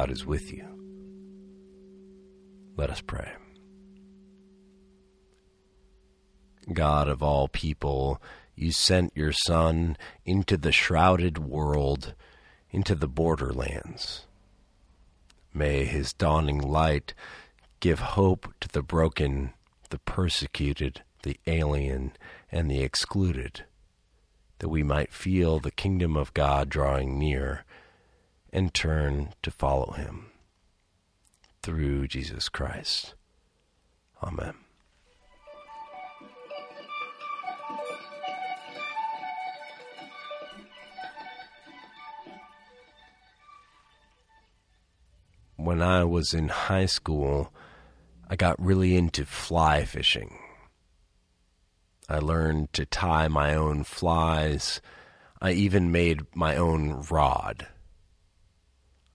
[0.00, 0.64] God is with you.
[2.74, 3.32] Let us pray.
[6.72, 8.22] God of all people,
[8.54, 12.14] you sent your Son into the shrouded world,
[12.70, 14.24] into the borderlands.
[15.52, 17.12] May his dawning light
[17.80, 19.52] give hope to the broken,
[19.90, 22.12] the persecuted, the alien,
[22.50, 23.66] and the excluded,
[24.60, 27.66] that we might feel the kingdom of God drawing near
[28.52, 30.26] and turn to follow him.
[31.62, 33.14] Through Jesus Christ.
[34.22, 34.54] Amen.
[45.56, 47.52] When I was in high school,
[48.28, 50.38] I got really into fly fishing.
[52.08, 54.80] I learned to tie my own flies.
[55.40, 57.68] I even made my own rod.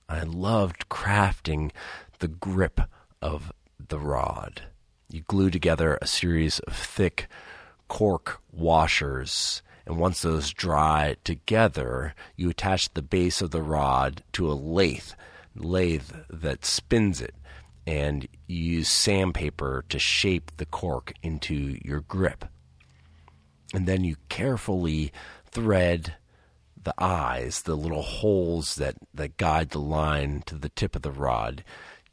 [0.07, 1.71] I loved crafting
[2.19, 2.81] the grip
[3.21, 4.63] of the rod.
[5.09, 7.27] You glue together a series of thick
[7.87, 14.51] cork washers, and once those dry together, you attach the base of the rod to
[14.51, 15.11] a lathe,
[15.55, 17.35] lathe that spins it,
[17.85, 22.45] and you use sandpaper to shape the cork into your grip.
[23.73, 25.11] And then you carefully
[25.45, 26.15] thread
[26.85, 31.11] the eyes, the little holes that, that guide the line to the tip of the
[31.11, 31.63] rod.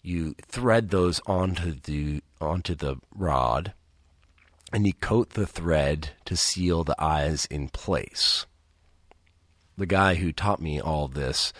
[0.02, 3.72] You thread those onto the onto the rod
[4.72, 8.46] and you coat the thread to seal the eyes in place.
[9.76, 11.52] The guy who taught me all this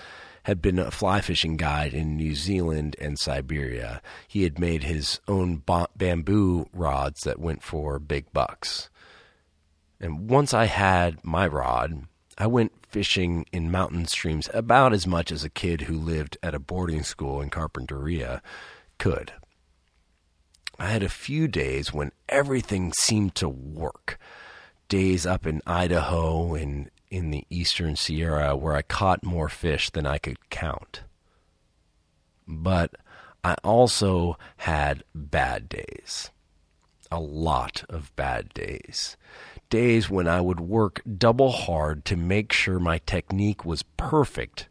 [0.44, 4.02] had been a fly fishing guide in New Zealand and Siberia.
[4.26, 5.62] He had made his own
[5.96, 8.90] bamboo rods that went for big bucks.
[10.00, 12.06] And once I had my rod,
[12.42, 16.56] I went fishing in mountain streams about as much as a kid who lived at
[16.56, 18.40] a boarding school in Carpinteria
[18.98, 19.32] could.
[20.76, 24.18] I had a few days when everything seemed to work.
[24.88, 30.04] Days up in Idaho and in the eastern Sierra where I caught more fish than
[30.04, 31.02] I could count.
[32.48, 32.96] But
[33.44, 36.32] I also had bad days.
[37.08, 39.16] A lot of bad days
[39.72, 44.68] days when I would work double hard to make sure my technique was perfect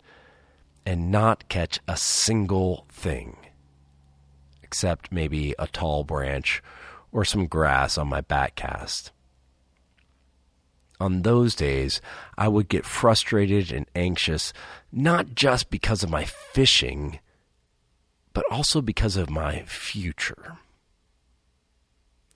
[0.85, 3.35] and not catch a single thing,
[4.61, 6.61] except maybe a tall branch
[7.11, 9.11] or some grass on my back cast.
[10.99, 11.99] On those days,
[12.37, 14.53] I would get frustrated and anxious,
[14.91, 17.17] not just because of my fishing,
[18.33, 20.59] but also because of my future.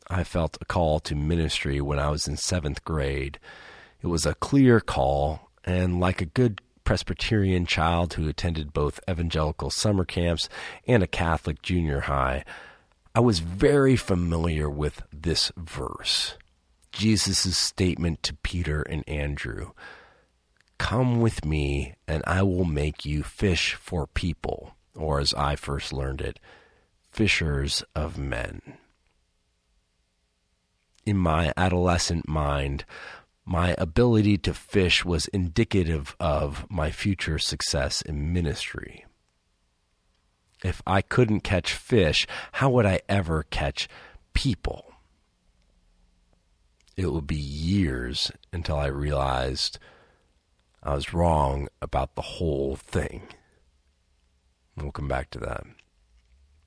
[0.07, 3.39] I felt a call to ministry when I was in seventh grade.
[4.01, 9.71] It was a clear call, and like a good Presbyterian child who attended both evangelical
[9.71, 10.47] summer camps
[10.87, 12.45] and a Catholic junior high,
[13.15, 16.37] I was very familiar with this verse.
[16.91, 19.71] Jesus' statement to Peter and Andrew
[20.77, 25.93] Come with me, and I will make you fish for people, or as I first
[25.93, 26.37] learned it,
[27.11, 28.77] fishers of men
[31.05, 32.85] in my adolescent mind,
[33.45, 39.05] my ability to fish was indicative of my future success in ministry.
[40.63, 43.87] If I couldn't catch fish, how would I ever catch
[44.33, 44.93] people?
[46.97, 49.77] It would be years until I realized
[50.81, 53.27] I was wrong about the whole thing.
[54.75, 55.65] We'll come back to that.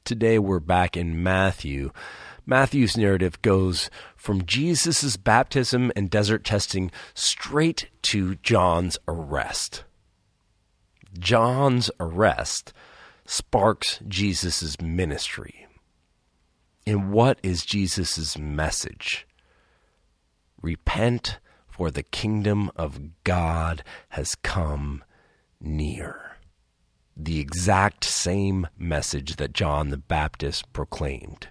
[0.05, 1.91] Today we're back in Matthew
[2.49, 9.85] Matthew's narrative goes from Jesus' baptism and desert testing straight to John's arrest.
[11.19, 12.73] John's arrest
[13.27, 15.67] sparks Jesus' ministry.
[16.87, 19.27] And what is Jesus' message?
[20.63, 25.05] Repent, for the kingdom of God has come
[25.61, 26.28] near.
[27.21, 31.49] The exact same message that John the Baptist proclaimed.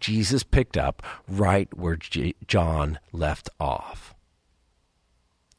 [0.00, 4.14] Jesus picked up right where J- John left off.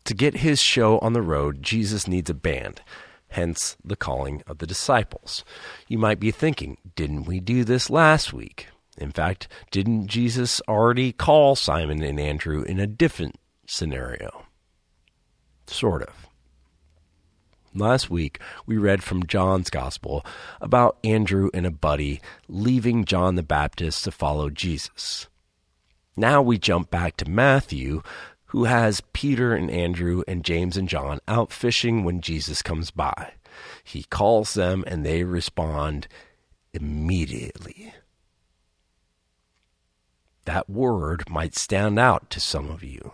[0.06, 2.82] To get his show on the road, Jesus needs a band,
[3.28, 5.44] hence the calling of the disciples.
[5.88, 8.68] You might be thinking, didn't we do this last week?
[8.98, 13.36] In fact, didn't Jesus already call Simon and Andrew in a different
[13.68, 14.46] scenario?
[15.68, 16.28] Sort of.
[17.78, 20.26] Last week, we read from John's Gospel
[20.60, 25.28] about Andrew and a buddy leaving John the Baptist to follow Jesus.
[26.16, 28.02] Now we jump back to Matthew,
[28.46, 33.34] who has Peter and Andrew and James and John out fishing when Jesus comes by.
[33.84, 36.08] He calls them and they respond
[36.74, 37.94] immediately.
[40.46, 43.12] That word might stand out to some of you.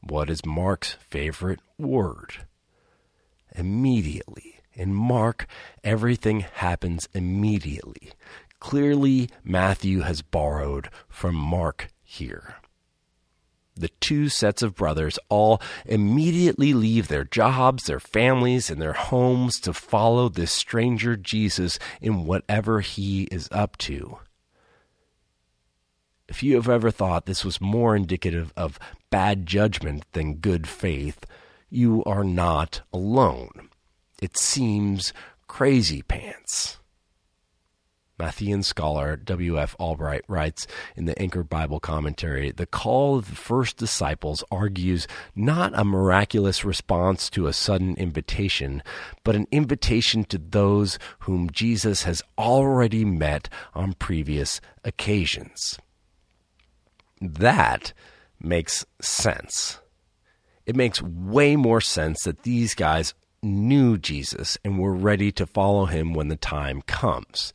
[0.00, 2.46] What is Mark's favorite word?
[3.54, 4.56] Immediately.
[4.72, 5.46] In Mark,
[5.84, 8.12] everything happens immediately.
[8.58, 12.56] Clearly, Matthew has borrowed from Mark here.
[13.76, 19.58] The two sets of brothers all immediately leave their jobs, their families, and their homes
[19.60, 24.18] to follow this stranger Jesus in whatever he is up to.
[26.28, 28.78] If you have ever thought this was more indicative of
[29.10, 31.26] bad judgment than good faith,
[31.74, 33.68] you are not alone.
[34.22, 35.12] It seems
[35.46, 36.78] crazy pants.
[38.18, 39.74] Matthean scholar W.F.
[39.80, 45.72] Albright writes in the Anchor Bible commentary The call of the first disciples argues not
[45.74, 48.82] a miraculous response to a sudden invitation,
[49.24, 55.76] but an invitation to those whom Jesus has already met on previous occasions.
[57.20, 57.92] That
[58.38, 59.80] makes sense.
[60.66, 65.86] It makes way more sense that these guys knew Jesus and were ready to follow
[65.86, 67.52] him when the time comes.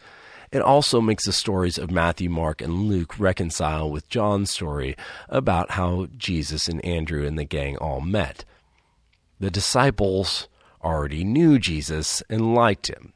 [0.52, 4.96] It also makes the stories of Matthew, Mark, and Luke reconcile with John's story
[5.28, 8.46] about how Jesus and Andrew and the gang all met.
[9.40, 10.48] The disciples
[10.84, 13.14] already knew Jesus and liked him.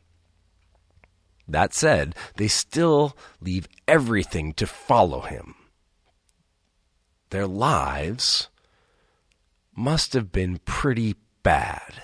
[1.48, 5.56] That said, they still leave everything to follow him.
[7.32, 8.50] Their lives
[9.76, 12.02] must have been pretty bad.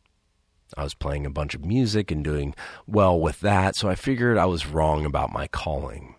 [0.77, 2.55] I was playing a bunch of music and doing
[2.87, 6.17] well with that, so I figured I was wrong about my calling.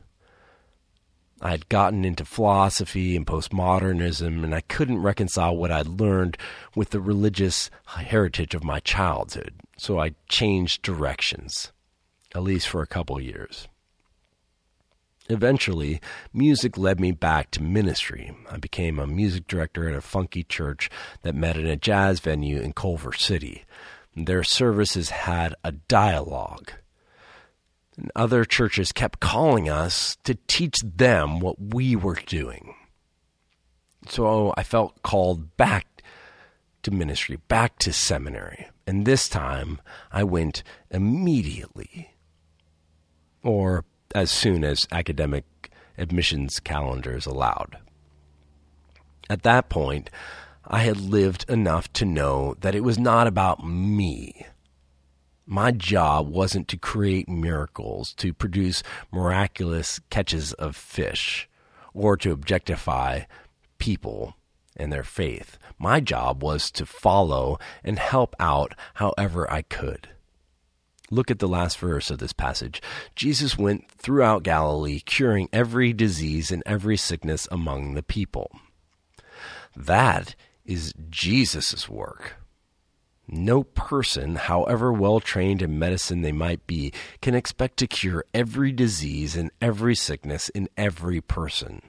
[1.41, 6.37] I had gotten into philosophy and postmodernism, and I couldn't reconcile what I'd learned
[6.75, 11.73] with the religious heritage of my childhood, so I changed directions,
[12.33, 13.67] at least for a couple years.
[15.27, 16.01] Eventually,
[16.33, 18.35] music led me back to ministry.
[18.49, 20.89] I became a music director at a funky church
[21.23, 23.65] that met in a jazz venue in Culver City.
[24.15, 26.71] Their services had a dialogue.
[27.97, 32.75] And other churches kept calling us to teach them what we were doing.
[34.07, 35.87] So I felt called back
[36.83, 38.67] to ministry, back to seminary.
[38.85, 42.11] And this time I went immediately.
[43.43, 45.43] Or as soon as academic
[45.97, 47.77] admissions calendars allowed.
[49.29, 50.09] At that point,
[50.65, 54.45] I had lived enough to know that it was not about me.
[55.45, 61.49] My job wasn't to create miracles, to produce miraculous catches of fish,
[61.93, 63.23] or to objectify
[63.79, 64.37] people
[64.77, 65.57] and their faith.
[65.77, 70.07] My job was to follow and help out however I could.
[71.11, 72.81] Look at the last verse of this passage.
[73.15, 78.51] Jesus went throughout Galilee, curing every disease and every sickness among the people.
[79.75, 80.35] That
[80.65, 82.35] is Jesus' work.
[83.27, 88.71] No person, however well trained in medicine they might be, can expect to cure every
[88.71, 91.81] disease and every sickness in every person.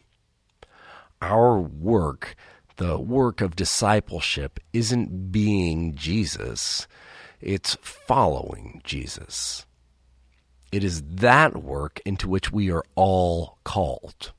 [1.20, 2.36] Our work,
[2.76, 6.86] the work of discipleship, isn't being Jesus
[7.40, 9.66] it's following Jesus.
[10.72, 14.32] It is that work into which we are all called.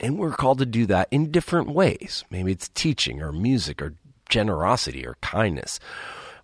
[0.00, 2.24] And we're called to do that in different ways.
[2.30, 3.94] Maybe it's teaching or music or
[4.28, 5.78] generosity or kindness.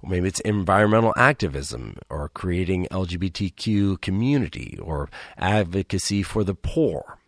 [0.02, 7.18] Maybe it's environmental activism or creating LGBTQ community or advocacy for the poor.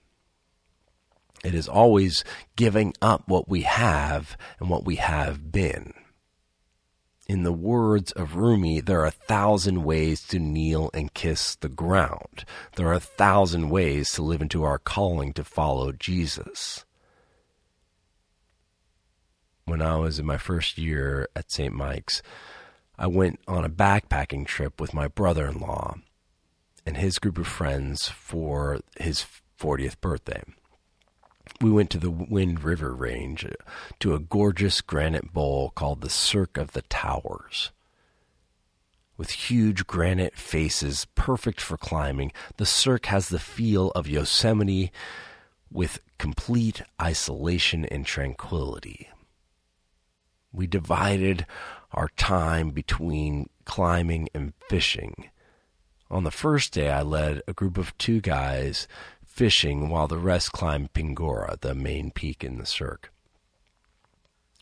[1.42, 2.22] It is always
[2.54, 5.94] giving up what we have and what we have been.
[7.30, 11.68] In the words of Rumi, there are a thousand ways to kneel and kiss the
[11.68, 12.44] ground.
[12.74, 16.84] There are a thousand ways to live into our calling to follow Jesus.
[19.64, 21.72] When I was in my first year at St.
[21.72, 22.20] Mike's,
[22.98, 25.98] I went on a backpacking trip with my brother in law
[26.84, 29.24] and his group of friends for his
[29.56, 30.42] 40th birthday
[31.60, 33.50] we went to the Wind River Range uh,
[34.00, 37.70] to a gorgeous granite bowl called the Cirque of the Towers.
[39.16, 44.90] With huge granite faces perfect for climbing, the Cirque has the feel of Yosemite
[45.70, 49.10] with complete isolation and tranquility.
[50.52, 51.46] We divided
[51.92, 55.28] our time between climbing and fishing.
[56.10, 58.88] On the first day, I led a group of two guys
[59.40, 63.10] fishing while the rest climbed Pingora, the main peak in the Cirque.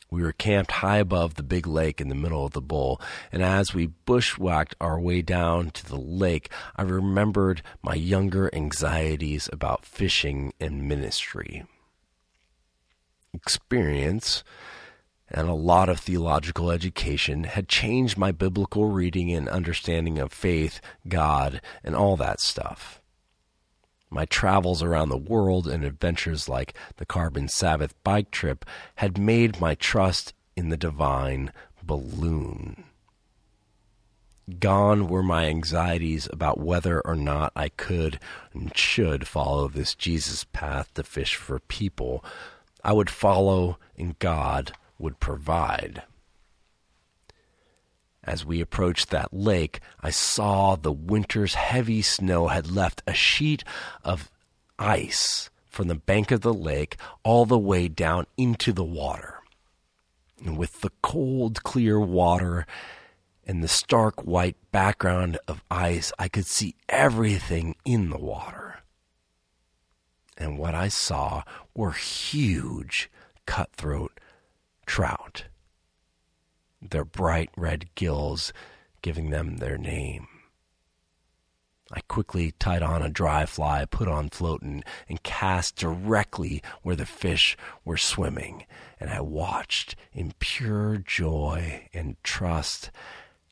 [0.09, 3.01] We were camped high above the big lake in the middle of the bowl,
[3.33, 9.51] and as we bushwhacked our way down to the lake, I remembered my younger anxieties
[9.53, 11.65] about fishing and ministry.
[13.35, 14.45] Experience
[15.29, 20.81] and a lot of theological education had changed my biblical reading and understanding of faith,
[21.09, 22.98] God, and all that stuff.
[24.11, 28.65] My travels around the world and adventures like the Carbon Sabbath bike trip
[28.97, 32.85] had made my trust in the divine balloon.
[34.59, 38.19] Gone were my anxieties about whether or not I could
[38.55, 42.25] and should follow this Jesus path to fish for people.
[42.83, 46.03] I would follow and God would provide.
[48.29, 53.65] As we approached that lake, I saw the winter's heavy snow had left a sheet
[54.05, 54.31] of
[54.79, 59.41] ice from the bank of the lake all the way down into the water.
[60.45, 62.67] And with the cold, clear water
[63.47, 68.81] and the stark white background of ice, I could see everything in the water.
[70.37, 71.45] And what I saw
[71.75, 73.11] were huge
[73.47, 74.21] cutthroat
[74.85, 75.45] trout
[76.81, 78.53] their bright red gills
[79.03, 80.27] giving them their name.
[81.91, 87.07] I quickly tied on a dry fly, put on floating, and cast directly where the
[87.07, 88.67] fish were swimming.
[89.01, 92.91] And I watched in pure joy and trust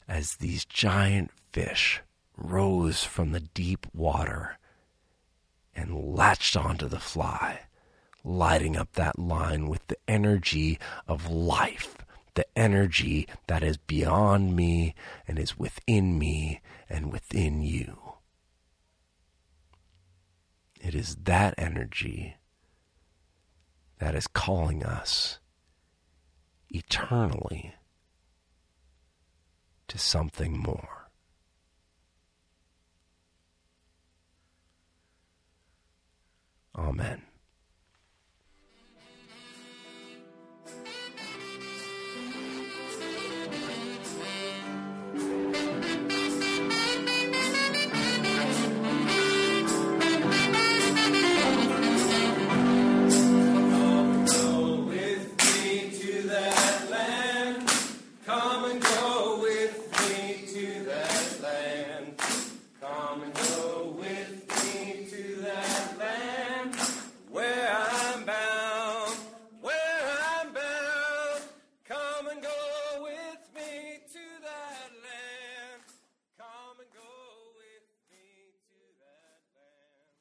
[0.06, 2.02] as these giant fish
[2.37, 4.59] rose from the deep water
[5.75, 7.61] and latched onto the fly,
[8.23, 11.97] lighting up that line with the energy of life
[12.37, 14.95] the energy that is beyond me
[15.26, 17.99] and is within me and within you.
[20.81, 22.37] It is that energy
[23.99, 25.40] that is calling us
[26.69, 27.75] eternally
[29.88, 31.09] to something more.
[36.76, 37.25] Amen.